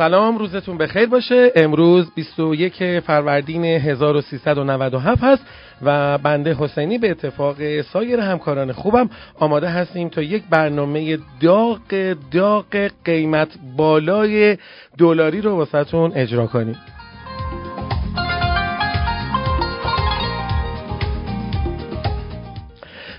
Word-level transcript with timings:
سلام 0.00 0.38
روزتون 0.38 0.78
بخیر 0.78 1.06
باشه. 1.06 1.52
امروز 1.56 2.10
21 2.14 3.00
فروردین 3.00 3.64
1397 3.64 5.24
هست 5.24 5.46
و 5.82 6.18
بنده 6.18 6.54
حسینی 6.54 6.98
به 6.98 7.10
اتفاق 7.10 7.80
سایر 7.80 8.20
همکاران 8.20 8.72
خوبم 8.72 9.10
آماده 9.38 9.68
هستیم 9.68 10.08
تا 10.08 10.22
یک 10.22 10.42
برنامه 10.50 11.18
داغ 11.40 12.14
داغ 12.32 12.90
قیمت 13.04 13.48
بالای 13.76 14.58
دلاری 14.98 15.40
رو 15.40 15.56
واسهتون 15.56 16.12
اجرا 16.14 16.46
کنیم. 16.46 16.76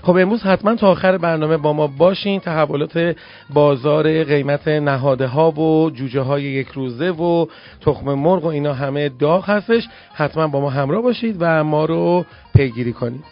خب 0.02 0.16
امروز 0.16 0.42
حتما 0.42 0.74
تا 0.74 0.88
آخر 0.88 1.18
برنامه 1.18 1.56
با 1.56 1.72
ما 1.72 1.86
باشین. 1.86 2.40
تحولات 2.40 3.16
بازار 3.50 4.24
قیمت 4.24 4.68
نهاده 4.68 5.26
ها 5.26 5.50
و 5.50 5.90
جوجه 5.90 6.20
های 6.20 6.42
یک 6.42 6.68
روزه 6.68 7.10
و 7.10 7.46
تخم 7.80 8.14
مرغ 8.14 8.44
و 8.44 8.46
اینا 8.46 8.72
همه 8.72 9.08
داغ 9.08 9.50
هستش. 9.50 9.88
حتما 10.14 10.46
با 10.46 10.60
ما 10.60 10.70
همراه 10.70 11.02
باشید 11.02 11.36
و 11.40 11.64
ما 11.64 11.84
رو 11.84 12.24
پیگیری 12.54 12.92
کنید. 12.92 13.24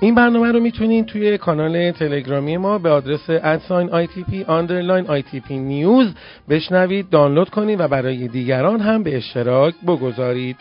این 0.00 0.14
برنامه 0.14 0.52
رو 0.52 0.60
می‌تونید 0.60 1.06
توی 1.06 1.38
کانال 1.38 1.90
تلگرامی 1.90 2.56
ما 2.56 2.78
به 2.78 2.90
آدرس 2.90 3.30
ادساین 3.30 4.06
ITP 4.06 4.32
underline 4.48 5.10
ITP 5.10 5.50
نیوز 5.50 6.14
بشنوید 6.48 7.10
دانلود 7.10 7.50
کنید 7.50 7.80
و 7.80 7.88
برای 7.88 8.28
دیگران 8.28 8.80
هم 8.80 9.02
به 9.02 9.16
اشتراک 9.16 9.74
بگذارید. 9.86 10.56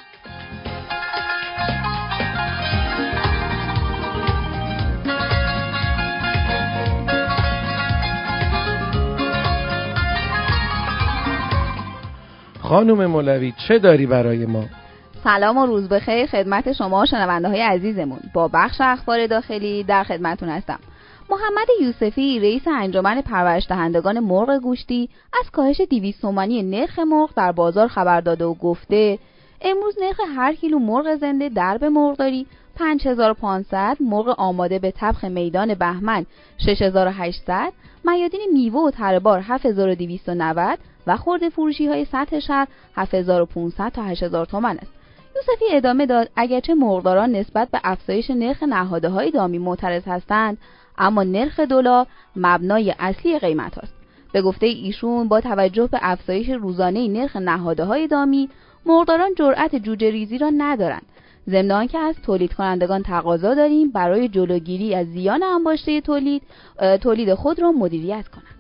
خانم 12.70 13.06
مولوی 13.06 13.53
چه 13.67 13.80
داری 13.80 14.06
برای 14.06 14.45
ما؟ 14.45 14.64
سلام 15.23 15.58
و 15.58 15.66
روز 15.66 15.89
بخیر 15.89 16.25
خدمت 16.25 16.73
شما 16.73 17.06
شنونده 17.06 17.48
های 17.50 17.61
عزیزمون. 17.61 18.20
با 18.34 18.48
بخش 18.53 18.81
اخبار 18.81 19.28
داخلی 19.28 19.84
در 19.84 20.03
خدمتون 20.03 20.50
هستم. 20.50 20.80
محمد 21.30 21.67
یوسفی 21.81 22.39
رئیس 22.39 22.67
انجمن 22.67 23.22
پرورش 23.22 23.67
دهندگان 23.70 24.20
مرغ 24.20 24.59
گوشتی 24.61 25.09
از 25.42 25.52
کاهش 25.52 25.81
200 25.81 26.22
تومانی 26.22 26.64
نرخ 26.64 27.00
مرغ 27.00 27.30
در 27.36 27.52
بازار 27.52 27.88
خبر 27.88 28.22
داده 28.22 28.45
و 28.45 28.53
گفته 28.53 29.20
امروز 29.61 29.95
نرخ 30.02 30.20
هر 30.36 30.54
کیلو 30.54 30.80
مرغ 30.80 31.16
زنده 31.16 31.50
درب 31.50 31.83
مرغداری 31.83 32.45
5500 32.76 33.98
مرغ 34.00 34.36
آماده 34.38 34.80
به 34.80 34.94
تبخ 34.98 35.23
میدان 35.23 35.73
بهمن. 35.73 36.26
6800 36.58 37.73
میادین 38.06 38.42
میوه 38.54 38.81
و 38.81 38.92
تربار. 38.92 39.44
7290 39.48 40.80
و 41.08 41.17
خورده 41.17 41.50
فروشی 41.50 41.88
های 41.88 42.05
سطح 42.05 42.39
شهر 42.39 42.67
7500 42.95 43.89
تا 43.89 44.03
8000 44.03 44.45
تومان 44.45 44.78
است. 44.78 44.92
یوسفی 45.36 45.66
ادامه 45.72 46.05
داد 46.05 46.30
اگرچه 46.36 46.73
مرغداران 46.73 47.31
نسبت 47.31 47.69
به 47.69 47.80
افزایش 47.83 48.30
نرخ 48.30 48.64
نهاده 48.64 49.09
های 49.09 49.31
دامی 49.31 49.58
معترض 49.58 50.08
هستند 50.08 50.58
اما 50.97 51.23
نرخ 51.23 51.59
دلار 51.59 52.08
مبنای 52.36 52.95
اصلی 52.99 53.39
قیمت 53.39 53.77
است. 53.77 53.93
به 54.33 54.42
گفته 54.42 54.65
ایشون 54.65 55.27
با 55.27 55.42
توجه 55.42 55.87
به 55.87 55.99
افزایش 56.02 56.49
روزانه 56.49 57.08
نرخ 57.08 57.36
نهاده 57.36 57.83
های 57.83 58.08
دامی 58.08 58.49
مرغداران 58.86 59.36
جرأت 59.36 59.76
جوجه 59.76 60.11
ریزی 60.11 60.37
را 60.37 60.49
ندارند 60.58 61.05
ضمن 61.49 61.87
که 61.87 61.98
از 61.98 62.16
تولید 62.26 62.54
کنندگان 62.54 63.04
تقاضا 63.04 63.54
داریم 63.54 63.92
برای 63.92 64.30
جلوگیری 64.30 64.95
از 64.95 65.08
زیان 65.08 65.43
انباشته 65.43 66.02
تولید 66.02 66.42
تولید 67.02 67.33
خود 67.33 67.60
را 67.60 67.71
مدیریت 67.71 68.27
کنند 68.27 68.58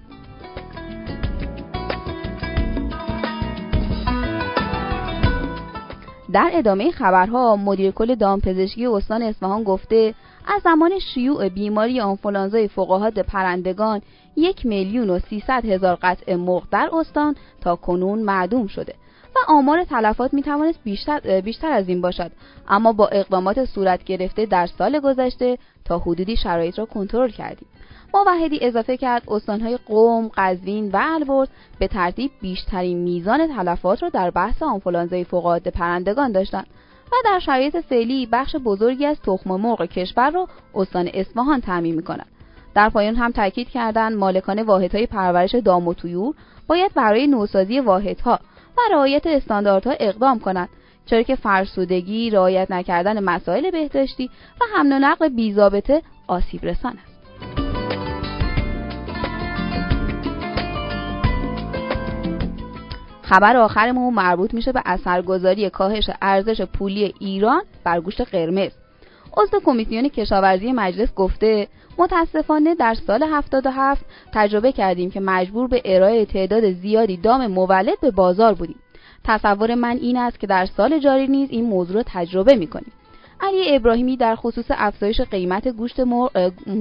در 6.33 6.49
ادامه 6.53 6.91
خبرها 6.91 7.55
مدیر 7.55 7.91
کل 7.91 8.15
دامپزشکی 8.15 8.85
استان 8.85 9.21
اصفهان 9.21 9.63
گفته 9.63 10.13
از 10.47 10.61
زمان 10.61 10.99
شیوع 10.99 11.49
بیماری 11.49 11.99
آنفولانزای 11.99 12.67
فقاهات 12.67 13.19
پرندگان 13.19 14.01
یک 14.35 14.65
میلیون 14.65 15.09
و 15.09 15.19
سیصد 15.19 15.65
هزار 15.65 15.97
قطع 16.01 16.35
مرغ 16.35 16.63
در 16.71 16.89
استان 16.93 17.35
تا 17.61 17.75
کنون 17.75 18.19
معدوم 18.19 18.67
شده 18.67 18.93
و 19.35 19.39
آمار 19.47 19.83
تلفات 19.83 20.33
می 20.33 20.43
توانست 20.43 20.79
بیشتر, 20.83 21.41
بیشتر 21.41 21.71
از 21.71 21.89
این 21.89 22.01
باشد. 22.01 22.31
اما 22.67 22.93
با 22.93 23.07
اقدامات 23.07 23.65
صورت 23.65 24.03
گرفته 24.03 24.45
در 24.45 24.67
سال 24.67 24.99
گذشته 24.99 25.57
تا 25.85 25.99
حدودی 25.99 26.35
شرایط 26.35 26.79
را 26.79 26.85
کنترل 26.85 27.29
کردیم. 27.29 27.67
موحدی 28.13 28.59
اضافه 28.61 28.97
کرد 28.97 29.23
استانهای 29.27 29.77
قوم، 29.77 30.31
قزوین 30.37 30.91
و 30.91 30.99
البرز 31.01 31.47
به 31.79 31.87
ترتیب 31.87 32.31
بیشترین 32.41 32.97
میزان 32.97 33.47
تلفات 33.47 34.03
را 34.03 34.09
در 34.09 34.31
بحث 34.31 34.63
آنفولانزای 34.63 35.23
فوقالعاده 35.23 35.71
پرندگان 35.71 36.31
داشتند 36.31 36.67
و 37.11 37.15
در 37.25 37.39
شرایط 37.39 37.77
فعلی 37.77 38.25
بخش 38.31 38.55
بزرگی 38.55 39.05
از 39.05 39.21
تخم 39.21 39.55
مرغ 39.55 39.85
کشور 39.85 40.29
را 40.29 40.47
استان 40.75 41.09
اصفهان 41.13 41.61
تعمین 41.61 41.95
می‌کند. 41.95 42.27
در 42.75 42.89
پایان 42.89 43.15
هم 43.15 43.31
تاکید 43.31 43.69
کردند 43.69 44.17
مالکان 44.17 44.63
واحدهای 44.63 45.05
پرورش 45.05 45.55
دام 45.55 45.87
و 45.87 45.93
طیور 45.93 46.33
باید 46.67 46.93
برای 46.93 47.27
نوسازی 47.27 47.79
واحدها 47.79 48.39
و 48.77 48.81
رعایت 48.91 49.27
استانداردها 49.27 49.93
اقدام 49.99 50.39
کنند 50.39 50.69
چرا 51.05 51.21
که 51.21 51.35
فرسودگی 51.35 52.29
رعایت 52.29 52.71
نکردن 52.71 53.23
مسائل 53.23 53.71
بهداشتی 53.71 54.29
و 54.61 54.77
حمل 54.77 54.91
و 54.91 54.99
نقل 54.99 55.29
بیضابطه 55.29 56.01
آسیب 56.27 56.65
رسان 56.65 56.97
خبر 63.29 63.57
آخرمون 63.57 64.13
مربوط 64.13 64.53
میشه 64.53 64.71
به 64.71 64.81
اثرگذاری 64.85 65.69
کاهش 65.69 66.09
ارزش 66.21 66.61
پولی 66.61 67.13
ایران 67.19 67.61
بر 67.83 67.99
گوشت 67.99 68.21
قرمز. 68.21 68.71
عضو 69.37 69.59
کمیسیون 69.65 70.09
کشاورزی 70.09 70.71
مجلس 70.71 71.13
گفته 71.13 71.67
متاسفانه 71.97 72.75
در 72.75 72.93
سال 72.93 73.23
77 73.23 74.05
تجربه 74.33 74.71
کردیم 74.71 75.11
که 75.11 75.19
مجبور 75.19 75.67
به 75.67 75.81
ارائه 75.85 76.25
تعداد 76.25 76.71
زیادی 76.71 77.17
دام 77.17 77.47
مولد 77.47 77.99
به 78.01 78.11
بازار 78.11 78.53
بودیم. 78.53 78.79
تصور 79.23 79.75
من 79.75 79.97
این 79.97 80.17
است 80.17 80.39
که 80.39 80.47
در 80.47 80.65
سال 80.65 80.99
جاری 80.99 81.27
نیز 81.27 81.49
این 81.51 81.65
موضوع 81.65 81.95
را 81.95 82.03
تجربه 82.05 82.55
می‌کنیم. 82.55 82.91
علی 83.41 83.75
ابراهیمی 83.75 84.17
در 84.17 84.35
خصوص 84.35 84.65
افزایش 84.69 85.21
قیمت 85.21 85.67
گوشت, 85.67 86.01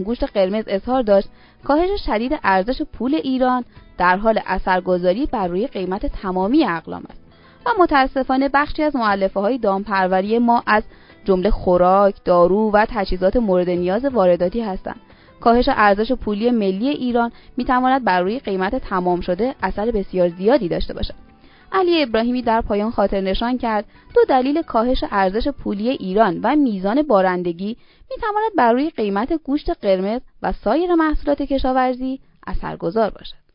گوشت 0.05 0.25
قرمز 0.25 0.65
اظهار 0.67 1.03
داشت 1.03 1.29
کاهش 1.65 1.91
شدید 2.07 2.39
ارزش 2.45 2.83
پول 2.83 3.15
ایران 3.15 3.65
در 3.99 4.17
حال 4.17 4.41
اثرگذاری 4.47 5.27
بر 5.27 5.49
روی 5.49 5.67
قیمت 5.67 6.07
تمامی 6.07 6.65
اقلام 6.65 7.03
است 7.11 7.21
و 7.67 7.71
متاسفانه 7.83 8.49
بخشی 8.49 8.83
از 8.83 8.97
معلفه 8.97 9.41
های 9.41 9.59
دامپروری 9.59 10.39
ما 10.39 10.63
از 10.67 10.83
جمله 11.25 11.51
خوراک، 11.51 12.15
دارو 12.25 12.71
و 12.71 12.87
تجهیزات 12.89 13.37
مورد 13.37 13.71
نیاز 13.71 14.05
وارداتی 14.05 14.61
هستند. 14.61 15.01
کاهش 15.41 15.69
ارزش 15.69 16.13
پولی 16.13 16.51
ملی 16.51 16.89
ایران 16.89 17.33
می 17.57 17.65
تواند 17.65 18.05
بر 18.05 18.21
روی 18.21 18.39
قیمت 18.39 18.77
تمام 18.77 19.21
شده 19.21 19.55
اثر 19.63 19.91
بسیار 19.91 20.29
زیادی 20.29 20.69
داشته 20.69 20.95
باشد. 20.95 21.28
علی 21.73 22.03
ابراهیمی 22.03 22.43
در 22.43 22.61
پایان 22.61 22.91
خاطر 22.91 23.21
نشان 23.21 23.59
کرد 23.59 23.85
دو 24.15 24.21
دلیل 24.29 24.63
کاهش 24.63 25.05
ارزش 25.11 25.49
پولی 25.49 25.89
ایران 25.89 26.41
و 26.43 26.57
میزان 26.57 27.03
بارندگی 27.03 27.77
می 28.11 28.17
تواند 28.21 28.51
بر 28.57 28.73
روی 28.73 28.91
قیمت 28.91 29.33
گوشت 29.33 29.71
قرمز 29.71 30.21
و 30.43 30.53
سایر 30.53 30.95
محصولات 30.95 31.43
کشاورزی 31.43 32.21
اثرگذار 32.47 33.11
باشد. 33.11 33.49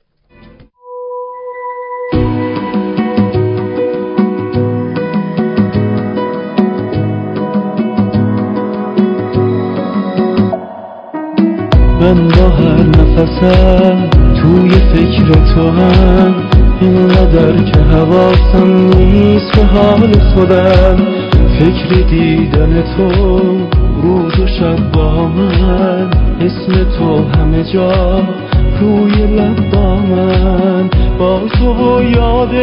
من 12.03 12.27
با 12.27 12.49
هر 12.49 12.83
نفسم 12.83 14.09
توی 14.41 14.69
فکر 14.69 15.53
تو 15.53 15.69
هم 15.69 16.42
اینقدر 16.81 17.63
که 17.63 17.79
حواسم 17.79 18.97
نیست 18.97 19.51
به 19.51 19.65
حال 19.65 20.19
خودم. 20.19 20.97
فکر 21.59 22.01
دیدن 22.09 22.83
تو 22.97 23.11
روز 24.01 24.39
و 24.39 24.47
شب 24.47 24.91
با 24.91 25.27
من. 25.27 26.09
اسم 26.41 26.83
تو 26.97 27.25
همه 27.37 27.63
جا 27.63 28.21
روی 28.81 29.11
لب 29.11 29.69
با 29.71 29.95
من. 29.95 30.89
با 31.19 31.41
تو 31.59 31.73
و 31.73 32.01
یاد 32.03 32.53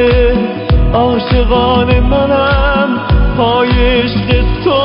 عاشقان 0.94 2.00
منم 2.00 2.88
پای 3.36 4.02
تو 4.64 4.79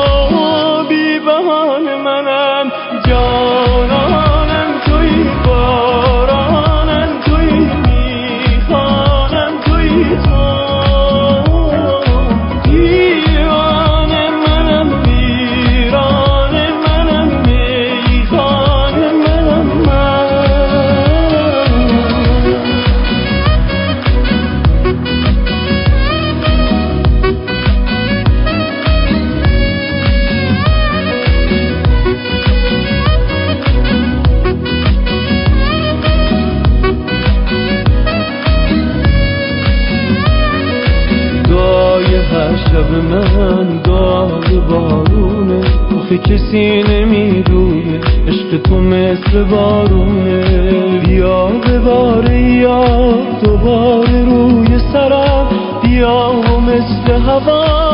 دوباره 53.46 54.26
روی 54.26 54.80
سرم 54.94 55.48
بیا 55.84 56.32
و 56.32 56.60
مثل 56.62 57.12
هوا. 57.12 57.85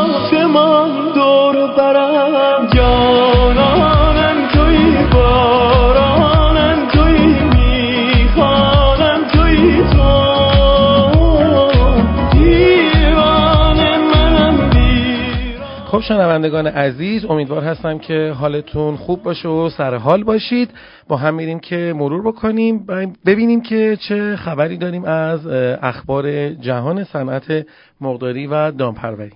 خب 16.02 16.08
شنوندگان 16.08 16.66
عزیز 16.66 17.24
امیدوار 17.24 17.64
هستم 17.64 17.98
که 17.98 18.34
حالتون 18.38 18.96
خوب 18.96 19.22
باشه 19.22 19.48
و 19.48 19.70
سر 19.70 19.94
حال 19.94 20.24
باشید. 20.24 20.70
با 21.08 21.16
هم 21.16 21.34
میریم 21.34 21.60
که 21.60 21.94
مرور 21.96 22.22
بکنیم. 22.22 22.86
ببینیم 23.26 23.60
که 23.60 23.98
چه 24.08 24.36
خبری 24.36 24.76
داریم 24.76 25.04
از 25.04 25.46
اخبار 25.82 26.48
جهان 26.48 27.04
صنعت 27.04 27.66
مرغداری 28.00 28.46
و 28.46 28.70
دامپروری. 28.70 29.32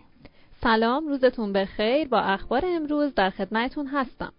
سلام 0.63 1.09
روزتون 1.09 1.53
بخیر. 1.53 2.09
با 2.09 2.21
اخبار 2.21 2.63
امروز 2.67 3.15
در 3.15 3.31
خدمتتون 3.31 3.87
هستم. 3.87 4.33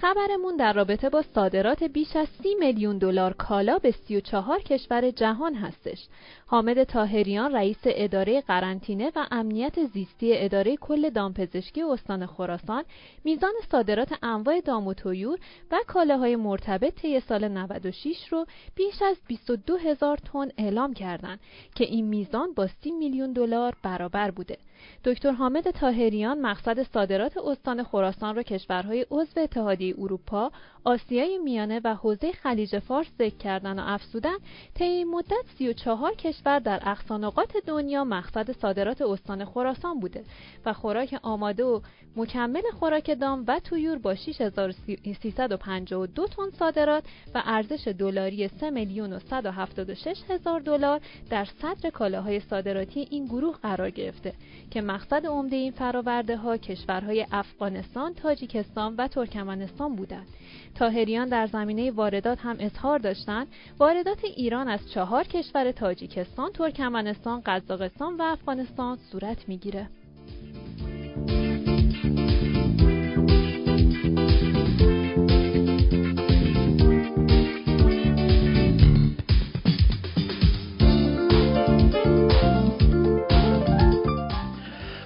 خبرمون 0.00 0.56
در 0.56 0.72
رابطه 0.72 1.08
با 1.10 1.22
صادرات 1.22 1.82
بیش 1.82 2.16
از 2.16 2.28
30 2.42 2.54
میلیون 2.54 2.98
دلار 2.98 3.32
کالا 3.32 3.78
به 3.78 3.90
34 3.90 4.62
کشور 4.62 5.10
جهان 5.10 5.54
هستش. 5.54 6.06
حامد 6.46 6.84
طاهریان 6.84 7.52
رئیس 7.52 7.78
اداره 7.84 8.40
قرنطینه 8.40 9.12
و 9.16 9.26
امنیت 9.30 9.84
زیستی 9.84 10.32
اداره 10.32 10.76
کل 10.76 11.10
دامپزشکی 11.10 11.82
استان 11.82 12.26
خراسان 12.26 12.84
میزان 13.24 13.52
صادرات 13.70 14.14
انواع 14.22 14.60
دام 14.60 14.86
و 14.86 14.94
طیور 14.94 15.38
و 15.70 15.80
کالاهای 15.86 16.36
مرتبط 16.36 16.94
طی 16.94 17.20
سال 17.20 17.48
96 17.48 18.28
رو 18.32 18.46
بیش 18.74 19.02
از 19.02 19.16
22 19.26 19.76
هزار 19.76 20.16
تن 20.16 20.48
اعلام 20.58 20.94
کردند 20.94 21.40
که 21.74 21.84
این 21.84 22.06
میزان 22.06 22.52
با 22.54 22.66
30 22.66 22.90
میلیون 22.90 23.32
دلار 23.32 23.76
برابر 23.82 24.30
بوده. 24.30 24.58
دکتر 25.04 25.30
حامد 25.30 25.70
طاهریان 25.70 26.40
مقصد 26.40 26.82
صادرات 26.82 27.36
استان 27.36 27.82
خراسان 27.82 28.36
را 28.36 28.42
کشورهای 28.42 29.06
عضو 29.10 29.40
اتحادیه 29.40 29.94
اروپا، 29.98 30.52
آسیای 30.84 31.38
میانه 31.38 31.80
و 31.84 31.94
حوزه 31.94 32.32
خلیج 32.32 32.78
فارس 32.78 33.06
ذکر 33.18 33.36
کردن 33.36 33.78
و 33.78 33.82
افزودن 33.86 34.36
طی 34.74 35.04
مدت 35.04 35.44
34 35.58 36.14
کشور 36.14 36.58
در 36.58 36.80
اقصانقاط 36.82 37.56
دنیا 37.66 38.04
مقصد 38.04 38.52
صادرات 38.52 39.02
استان 39.02 39.44
خراسان 39.44 40.00
بوده 40.00 40.24
و 40.66 40.72
خوراک 40.72 41.18
آماده 41.22 41.64
و 41.64 41.80
مکمل 42.16 42.62
خوراک 42.80 43.20
دام 43.20 43.44
و 43.48 43.60
تویور 43.60 43.98
با 43.98 44.14
6352 44.14 46.26
تن 46.26 46.50
صادرات 46.58 47.04
و 47.34 47.42
ارزش 47.44 47.88
دلاری 47.88 48.48
3 48.48 48.70
میلیون 48.70 49.12
و 49.12 49.18
176 49.18 50.22
هزار 50.28 50.60
دلار 50.60 51.00
در 51.30 51.44
صدر 51.44 51.90
کالاهای 51.90 52.40
صادراتی 52.40 53.08
این 53.10 53.26
گروه 53.26 53.56
قرار 53.62 53.90
گرفته 53.90 54.32
که 54.70 54.82
مقصد 54.82 55.26
عمده 55.26 55.56
این 55.56 55.72
فراورده 55.72 56.36
ها 56.36 56.56
کشورهای 56.56 57.26
افغانستان، 57.32 58.14
تاجیکستان 58.14 58.96
و 58.96 59.08
ترکمنستان 59.08 59.96
بودند. 59.96 60.26
تاهریان 60.74 61.28
در 61.28 61.46
زمینه 61.46 61.90
واردات 61.90 62.38
هم 62.40 62.56
اظهار 62.58 62.98
داشتند 62.98 63.46
واردات 63.78 64.24
ایران 64.24 64.68
از 64.68 64.90
چهار 64.90 65.24
کشور 65.24 65.72
تاجیکستان، 65.72 66.52
ترکمنستان، 66.52 67.42
قزاقستان 67.46 68.16
و 68.16 68.22
افغانستان 68.22 68.98
صورت 69.12 69.48
می‌گیره. 69.48 69.88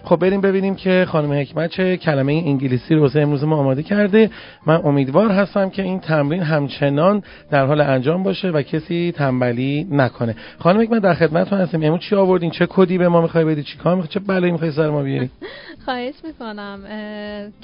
خب 0.09 0.17
بریم 0.17 0.41
ببینیم 0.41 0.75
که 0.75 1.07
خانم 1.09 1.33
حکمت 1.33 1.71
چه 1.71 1.97
کلمه 1.97 2.33
انگلیسی 2.33 2.95
رو 2.95 3.01
واسه 3.01 3.21
امروز 3.21 3.45
ما 3.45 3.57
آماده 3.57 3.83
کرده. 3.83 4.31
من 4.67 4.81
امیدوار 4.85 5.31
هستم 5.31 5.71
که 5.71 5.83
این 5.83 6.01
تمرین 6.01 6.43
همچنان 6.43 7.23
در 7.51 7.67
حال 7.67 7.81
انجام 7.81 8.23
باشه 8.23 8.49
و 8.49 8.63
کسی 8.63 9.13
تنبلی 9.17 9.87
نکنه. 9.91 10.37
خانم 10.59 10.81
حکمت 10.81 11.03
در 11.03 11.15
خدمتتون 11.15 11.59
هستیم. 11.59 11.83
امروز 11.83 12.01
چی 12.01 12.17
آوردین؟ 12.17 12.51
چه 12.51 12.67
کدی 12.67 12.99
به 12.99 13.09
ما 13.09 13.21
می‌خوای 13.21 13.45
بدی؟ 13.45 13.63
چی 13.63 13.79
کار 13.79 14.07
چه 14.07 14.21
بلایی 14.21 14.53
می‌خوای 14.53 14.71
سر 14.71 14.91
ما 14.91 15.03
بیاری؟ 15.03 15.31
خواهش 15.85 16.15
می‌کنم. 16.25 16.81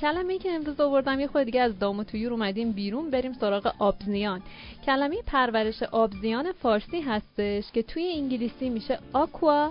کلمه 0.00 0.38
که 0.38 0.50
امروز 0.52 0.80
آوردم 0.80 1.20
یه 1.20 1.26
خود 1.26 1.42
دیگه 1.42 1.60
از 1.60 1.78
دام 1.78 1.98
و 1.98 2.04
تویور 2.04 2.32
اومدیم 2.32 2.72
بیرون. 2.72 3.10
بریم 3.10 3.32
سراغ 3.32 3.72
آبزیان. 3.78 4.40
کلمه 4.86 5.16
پرورش 5.26 5.82
آبزیان 5.82 6.52
فارسی 6.62 7.00
هستش 7.00 7.64
که 7.72 7.82
توی 7.82 8.12
انگلیسی 8.16 8.68
میشه 8.68 8.98
آکوا 9.12 9.70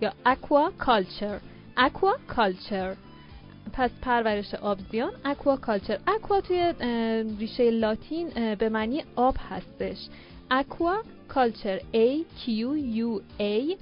یا 0.00 0.12
aquaculture 0.26 1.38
aquaculture 1.82 2.94
پس 3.72 3.90
پرورش 4.02 4.54
آبزیان 4.54 5.12
aquaculture 5.24 5.98
aqua 6.06 6.40
توی 6.40 6.72
ریشه 7.38 7.70
لاتین 7.70 8.54
به 8.54 8.68
معنی 8.68 9.04
آب 9.16 9.36
هستش. 9.50 9.96
aquaculture 10.50 11.78
A 11.78 12.24
Q 12.40 12.46
U 13.06 13.20
A 13.40 13.76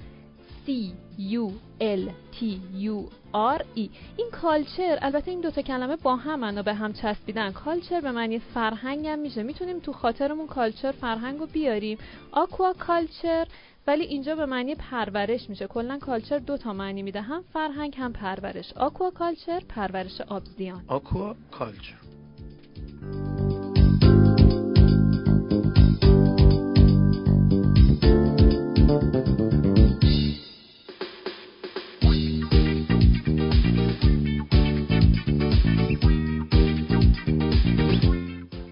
C. 0.65 0.71
U 1.19 1.51
L 1.81 2.09
T 2.35 2.43
U 2.73 3.09
R 3.33 3.61
E. 3.77 3.89
این 4.17 4.29
culture 4.31 4.99
البته 5.01 5.31
این 5.31 5.41
دوتا 5.41 5.61
کلمه 5.61 5.95
با 5.95 6.15
همن 6.15 6.57
و 6.57 6.63
به 6.63 6.73
هم 6.73 6.93
چسبیدن. 6.93 7.51
culture 7.51 8.01
به 8.01 8.11
معنی 8.11 8.39
فرهنگ 8.39 9.07
هم 9.07 9.19
میشه. 9.19 9.43
می‌تونیم 9.43 9.79
تو 9.79 9.93
خاطرمون 9.93 10.47
culture 10.47 10.91
فرهنگ 10.91 11.39
رو 11.39 11.45
بیاریم. 11.45 11.97
آکوا 12.31 12.73
کالچر 12.73 13.47
ولی 13.87 14.03
اینجا 14.03 14.35
به 14.35 14.45
معنی 14.45 14.75
پرورش 14.75 15.49
میشه. 15.49 15.67
کلا 15.67 15.97
کالچر 15.97 16.37
دو 16.37 16.57
تا 16.57 16.73
معنی 16.73 17.03
میده. 17.03 17.21
هم 17.21 17.43
فرهنگ 17.53 17.95
هم 17.97 18.13
پرورش. 18.13 18.73
آکوا 18.73 19.09
کالچر 19.11 19.59
پرورش 19.59 20.21
آبزیان. 20.21 20.83
آکوا 20.87 21.35
کالچر. 21.51 22.08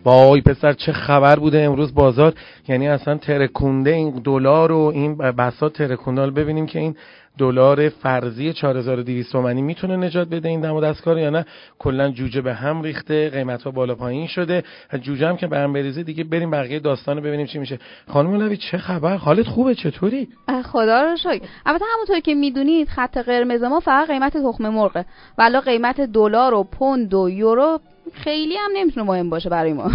وای 0.08 0.42
پسر 0.42 0.74
چه 0.74 0.92
خبر 0.92 1.40
بوده 1.40 1.62
امروز 1.62 1.94
بازار؟ 1.94 2.34
یعنی 2.68 2.88
اصلا 2.88 3.18
ترکونده 3.18 3.90
این 3.90 4.22
دلار 4.24 4.72
و 4.72 4.92
این 4.94 5.18
بساط 5.18 5.74
ترکونده 5.74 6.22
حالا 6.22 6.34
ببینیم 6.34 6.66
که 6.66 6.80
این 6.80 6.96
دلار 7.38 7.90
فرضی 7.90 8.54
4200 8.54 9.32
تومانی 9.32 9.62
می‌تونه 9.62 9.96
نجات 9.96 10.28
بده 10.28 10.50
این 10.50 10.62
دم 10.62 10.74
و 10.74 10.82
دستکار 10.82 11.18
یا 11.18 11.30
نه؟ 11.30 11.46
کلا 11.80 12.10
جوجه 12.10 12.42
به 12.42 12.54
هم 12.54 12.82
ریخته 12.82 13.30
قیمت 13.30 13.64
ها 13.64 13.72
بالا 13.72 13.96
پایین 13.96 14.28
شده. 14.28 14.64
جوجه 15.02 15.28
هم 15.28 15.38
که 15.38 15.48
به 15.48 15.58
هم 15.58 15.74
بریزه 15.74 16.04
دیگه 16.04 16.24
بریم 16.24 16.52
بقیه 16.52 16.80
داستان 16.80 17.22
ببینیم 17.22 17.46
چی 17.46 17.60
میشه. 17.60 17.80
خانم 18.08 18.36
لوی 18.36 18.58
چه 18.58 18.78
خبر؟ 18.78 19.16
حالت 19.16 19.48
خوبه؟ 19.48 19.76
چطوری؟ 19.76 20.28
خدا 20.66 21.02
رو 21.02 21.16
شکر. 21.18 21.42
البته 21.66 21.86
همونطور 21.94 22.20
که 22.20 22.36
می‌دونید 22.36 22.88
خط 22.88 23.18
قرمز 23.18 23.64
ما 23.64 23.80
فقط 23.80 24.08
قیمت 24.08 24.38
تخم 24.38 24.70
مرغه. 24.70 25.06
ولی 25.38 25.60
قیمت 25.60 26.02
دلار 26.02 26.54
و 26.54 26.64
پوند 26.64 27.14
و 27.14 27.30
یورو 27.30 27.80
خیلی 28.14 28.58
هم 28.58 28.72
نمی‌تونه 28.76 29.06
مهم 29.08 29.30
باشه 29.30 29.50
برای 29.50 29.74
ما. 29.74 29.92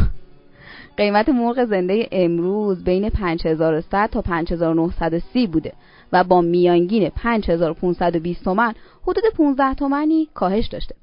قیمت 0.97 1.29
مرغ 1.29 1.65
زنده 1.65 2.09
امروز 2.13 2.85
بین 2.85 3.11
5100 3.11 4.11
تا 4.13 4.23
5930 4.23 5.47
بوده. 5.47 5.73
و 6.13 6.25
با 6.25 6.41
میانگین 6.41 7.09
5520 7.09 8.45
تومن 8.45 8.75
حدود 9.03 9.25
15 9.37 9.75
تومنی 9.75 10.29
کاهش 10.35 10.67
داشته. 10.67 10.95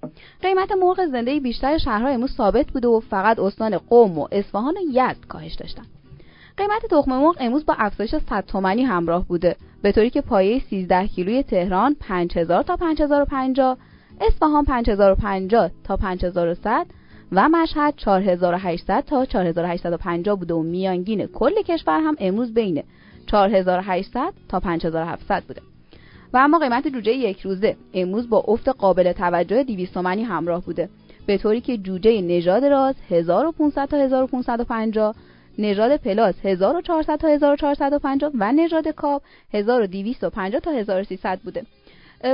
قیمت 0.42 0.72
مرغ 0.72 1.06
زنده 1.06 1.40
بیشتر 1.40 1.78
شهرها 1.78 2.08
امروز 2.08 2.32
ثابت 2.32 2.68
بوده 2.68 2.88
و 2.88 3.00
فقط 3.00 3.40
استان 3.40 3.78
قم 3.78 4.20
و 4.20 4.28
اصفهان 4.32 4.78
و 4.78 4.82
یزد 4.90 5.26
کاهش 5.28 5.54
داشتن. 5.54 5.84
قیمت 6.58 6.86
تخم 6.92 7.12
مرغ 7.12 7.38
امروز 7.40 7.66
با 7.66 7.76
افزایش 7.78 8.16
100 8.30 8.46
تومانی 8.46 8.84
همراه 8.84 9.26
بوده 9.28 9.56
به 9.82 9.92
طوری 9.92 10.10
که 10.10 10.22
پایه 10.22 10.62
13 10.70 11.08
کیلوی 11.08 11.44
تهران 11.44 11.96
5000 12.00 12.64
تا 12.64 12.76
5050 12.76 13.78
اصفهان 14.22 14.66
5050 14.66 15.72
تا 15.84 15.98
5100 15.98 16.86
و 17.32 17.50
مشهد 17.50 17.94
4800 17.98 19.04
تا 19.08 19.26
4850 19.26 20.40
بوده 20.40 20.54
و 20.54 20.64
میانگین 20.64 21.28
کل 21.28 21.62
کشور 21.62 22.00
هم 22.00 22.16
امروز 22.20 22.54
بین 22.54 22.84
4800 23.32 24.34
تا 24.50 24.60
5700 24.60 25.44
بوده. 25.44 25.62
و 26.34 26.38
اما 26.38 26.60
قیمت 26.60 26.88
جوجه 26.88 27.12
یک 27.12 27.42
روزه 27.42 27.76
امروز 27.94 28.30
با 28.30 28.44
افت 28.48 28.70
قابل 28.70 29.12
توجه 29.12 29.64
200 29.64 29.94
تومانی 29.94 30.24
همراه 30.24 30.62
بوده. 30.66 30.90
به 31.26 31.38
طوری 31.38 31.62
که 31.62 31.78
جوجه 31.78 32.22
نژاد 32.22 32.66
راز 32.66 32.96
1500 33.10 33.86
تا 33.86 33.98
1550 33.98 35.16
نژاد 35.58 35.98
پلاس 35.98 36.36
1400 36.44 37.16
تا 37.16 37.28
1450 37.28 38.32
و 38.40 38.52
نژاد 38.52 38.88
کاب 38.88 39.22
1250 39.54 40.62
تا 40.62 40.72
1300 40.72 41.40
بوده. 41.40 41.66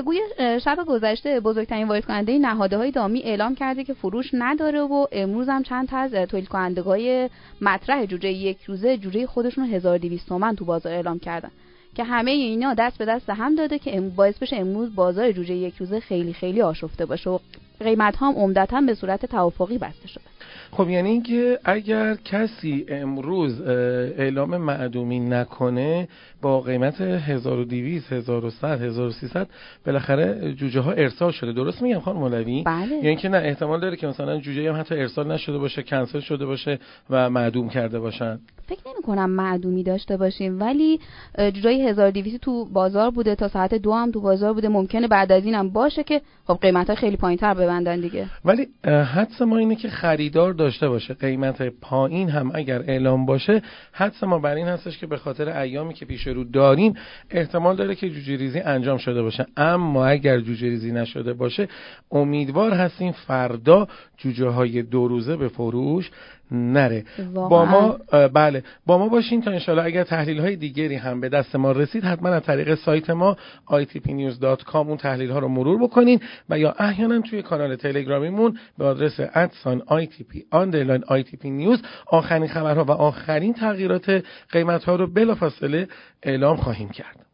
گویا 0.06 0.60
شب 0.60 0.78
گذشته 0.88 1.40
بزرگترین 1.40 1.88
وارد 1.88 2.06
کننده 2.06 2.38
نهاده 2.38 2.78
های 2.78 2.92
دامی 2.92 3.22
اعلام 3.22 3.56
کرده 3.56 3.84
که 3.84 3.94
فروش 3.94 4.30
نداره 4.34 4.82
و 4.82 5.06
امروز 5.12 5.50
هم 5.50 5.64
چند 5.64 5.88
تا 5.88 5.98
از 5.98 6.12
تولید 6.12 6.48
کنندگان 6.48 7.30
مطرح 7.62 8.06
جوجه 8.06 8.30
یک 8.30 8.64
روزه 8.64 8.98
جوجه 8.98 9.28
خودشون 9.28 9.66
1200 9.66 10.28
تومن 10.28 10.56
تو 10.56 10.66
بازار 10.66 10.94
اعلام 10.94 11.20
کردن. 11.20 11.52
که 11.96 12.04
همه 12.04 12.32
اینا 12.32 12.74
دست 12.74 12.98
به 12.98 13.06
دست 13.06 13.30
هم 13.30 13.56
داده 13.56 13.80
که 13.80 14.02
باعث 14.02 14.38
بشه 14.38 14.56
امروز 14.56 14.96
بازار 14.96 15.32
جوجه 15.32 15.56
یک 15.56 15.76
روزه 15.76 16.00
خیلی 16.00 16.34
خیلی 16.34 16.62
آشفته 16.62 17.06
باشه 17.06 17.30
و 17.30 17.40
قیمت 17.80 18.16
هم 18.18 18.34
عمدتا 18.34 18.82
به 18.82 18.94
صورت 18.94 19.26
توافقی 19.26 19.78
بسته 19.78 20.08
شده. 20.08 20.35
خب 20.72 20.90
یعنی 20.90 21.10
اینکه 21.10 21.60
اگر 21.66 22.16
کسی 22.16 22.86
امروز 22.90 23.62
اعلام 23.62 24.58
معدومی 24.58 25.20
نکنه 25.20 26.08
با 26.42 26.62
قیمت 26.62 27.02
1200 27.02 28.14
1100 28.14 28.82
1300 28.82 29.48
بالاخره 29.86 30.54
جوجه 30.54 30.80
ها 30.80 30.92
ارسال 30.92 31.32
شده. 31.32 31.54
درست 31.54 31.82
میگم 31.82 32.00
خانم 32.00 32.20
مولوی؟ 32.20 32.64
بله. 32.64 32.96
یعنی 32.96 33.08
اینکه 33.08 33.30
نه 33.30 33.38
احتمال 33.38 33.80
داره 33.80 33.96
که 33.96 34.08
مثلا 34.08 34.40
جوجه 34.40 34.74
هم 34.74 34.80
حتی 34.80 34.96
ارسال 34.96 35.32
نشده 35.32 35.58
باشه 35.58 35.84
کنسل 35.84 36.20
شده 36.20 36.46
باشه 36.46 36.80
و 37.10 37.30
معدوم 37.30 37.70
کرده 37.70 38.00
باشن. 38.00 38.40
فکر 38.68 38.80
نمی 38.94 39.04
کنم 39.04 39.30
معدومی 39.30 39.84
داشته 39.84 40.18
باشیم 40.18 40.62
ولی 40.62 41.00
جوجه 41.38 41.70
1200 41.70 42.38
تو 42.38 42.66
بازار 42.66 43.12
بوده 43.12 43.36
تا 43.36 43.48
ساعت 43.48 43.74
دو 43.74 43.94
هم 43.94 44.12
تو 44.12 44.22
بازار 44.22 44.54
بوده. 44.54 44.68
ممکنه 44.70 45.08
بعد 45.08 45.32
از 45.32 45.46
اینم 45.46 45.70
باشه 45.70 46.04
که 46.04 46.22
خب 46.48 46.58
قیمت 46.62 46.90
ها 46.90 46.96
خیلی 46.96 47.18
پایینتر 47.18 47.54
ببندن 47.54 48.00
دیگه. 48.00 48.26
ولی 48.46 48.68
حدس 48.86 49.42
ما 49.42 49.58
اینه 49.58 49.76
که 49.76 49.90
خریدار 49.90 50.54
داشته 50.56 50.90
باشه 50.90 51.14
قیمت 51.14 51.62
پایین 51.62 52.30
هم 52.30 52.52
اگر 52.54 52.82
اعلام 52.82 53.26
باشه 53.26 53.62
حدس 53.92 54.24
ما 54.24 54.40
بر 54.40 54.56
این 54.56 54.68
هستش 54.68 54.98
که 54.98 55.08
به 55.08 55.18
خاطر 55.18 55.58
ایامی 55.58 55.94
که 55.94 56.06
پیش 56.06 56.28
رو 56.28 56.44
داریم 56.44 56.94
احتمال 57.30 57.76
داره 57.76 57.96
که 57.96 58.10
جوجه 58.10 58.36
ریزی 58.36 58.60
انجام 58.60 58.98
شده 58.98 59.22
باشه. 59.22 59.46
اما 59.58 60.06
اگر 60.06 60.40
جوجه 60.40 60.70
ریزی 60.70 60.92
نشده 60.92 61.34
باشه 61.34 61.68
امیدوار 62.12 62.74
هستیم 62.74 63.12
فردا 63.12 63.88
جوجه 64.18 64.48
های 64.48 64.84
دو 64.84 65.08
روزه 65.08 65.36
به 65.36 65.48
فروش 65.48 66.12
نره. 66.52 67.04
با 67.34 67.66
ما 67.66 67.98
بله. 68.28 68.64
با 68.86 68.98
ما 68.98 69.10
باشین 69.10 69.42
تا 69.42 69.52
انشالله 69.52 69.84
اگر 69.84 70.04
تحلیل 70.04 70.40
های 70.40 70.56
دیگری 70.56 70.96
هم 70.96 71.22
به 71.22 71.30
دست 71.30 71.56
ما 71.56 71.72
رسید 71.72 72.04
حتما 72.04 72.30
از 72.30 72.44
طریق 72.44 72.76
سایت 72.76 73.10
ما 73.10 73.38
itpnews.com 73.70 74.76
اون 74.76 74.98
تحلیل 74.98 75.32
ها 75.32 75.40
رو 75.40 75.48
مرور 75.48 75.84
بکنین 75.84 76.20
و 76.50 76.60
یا 76.60 76.76
احیانا 76.80 77.22
توی 77.22 77.42
کانال 77.42 77.76
تلگرامیمون 77.76 78.60
به 78.78 78.86
آدرس 78.86 79.20
ادسان 79.20 79.80
itp 79.80 80.38
underline 80.54 81.04
itp 81.10 81.44
news 81.44 81.86
آخرین 82.08 82.48
خبرها 82.48 82.84
و 82.84 82.92
آخرین 82.92 83.54
تغییرات 83.54 84.24
قیمت 84.52 84.84
ها 84.84 84.96
رو 84.96 85.08
بلافاصله 85.08 85.88
اعلام 86.24 86.58
خواهیم 86.58 86.90
کرد. 86.90 87.25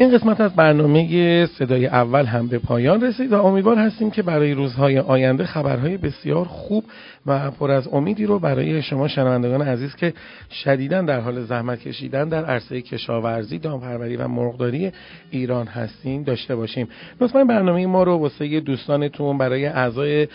این 0.00 0.18
قسمت 0.18 0.40
از 0.40 0.54
برنامه 0.54 1.46
صدای 1.46 1.86
اول 1.86 2.26
هم 2.26 2.46
به 2.46 2.58
پایان 2.58 3.00
رسید 3.00 3.32
و 3.32 3.44
امیدوار 3.44 3.78
هستیم 3.78 4.10
که 4.10 4.22
برای 4.22 4.54
روزهای 4.54 4.98
آینده 4.98 5.44
خبرهای 5.44 5.96
بسیار 5.96 6.44
خوب 6.44 6.84
و 7.26 7.50
پر 7.50 7.70
از 7.70 7.88
امیدی 7.92 8.26
رو 8.26 8.38
برای 8.38 8.82
شما 8.82 9.08
شنوندگان 9.08 9.62
عزیز 9.62 9.96
که 9.96 10.12
شدیدا 10.50 11.02
در 11.02 11.20
حال 11.20 11.44
زحمت 11.44 11.80
کشیدن 11.80 12.28
در 12.28 12.44
عرصه 12.44 12.82
کشاورزی، 12.82 13.58
دامپروری 13.58 14.16
و 14.16 14.28
مرغداری 14.28 14.92
ایران 15.30 15.66
هستیم 15.66 16.22
داشته 16.22 16.56
باشیم. 16.56 16.88
لطفا 17.20 17.44
برنامه 17.44 17.86
ما 17.86 18.02
رو 18.02 18.16
واسه 18.16 18.60
دوستانتون 18.60 19.38
برای 19.38 19.66
اعضای 19.66 20.28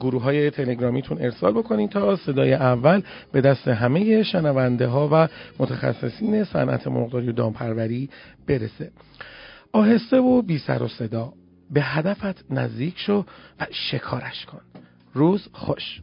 گروه 0.00 0.22
های 0.22 0.50
تلگرامیتون 0.50 1.18
ارسال 1.20 1.52
بکنید 1.52 1.90
تا 1.90 2.16
صدای 2.16 2.54
اول 2.54 3.02
به 3.32 3.40
دست 3.40 3.68
همه 3.68 4.22
شنونده 4.22 4.86
ها 4.86 5.08
و 5.12 5.28
متخصصین 5.58 6.44
صنعت 6.44 6.86
مرغداری 6.86 7.28
و 7.28 7.32
دامپروری 7.32 8.08
برسه 8.48 8.90
آهسته 9.72 10.16
و 10.16 10.42
بی 10.42 10.58
سر 10.58 10.82
و 10.82 10.88
صدا. 10.88 11.32
به 11.70 11.82
هدفت 11.82 12.52
نزدیک 12.52 12.98
شو 12.98 13.24
و 13.60 13.66
شکارش 13.70 14.46
کن. 14.46 14.60
روز 15.14 15.48
خوش. 15.52 16.00